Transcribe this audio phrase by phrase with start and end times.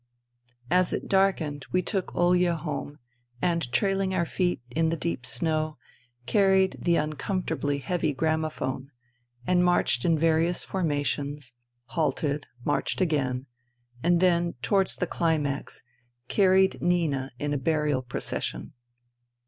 [0.59, 2.97] .'* As it darkened we took Olya home,
[3.39, 5.77] and trailing our feet in the deep snow,
[6.25, 8.89] carried the uncomfortably heavy gramophone,
[9.45, 11.53] and marched in various for mations,
[11.85, 13.45] halted, marched again,
[14.01, 15.83] and then, towards the climax,
[16.27, 18.73] carried Nina in a burial procession.